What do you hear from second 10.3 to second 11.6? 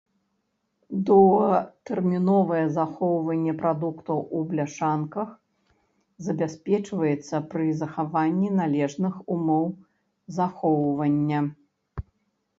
захоўвання.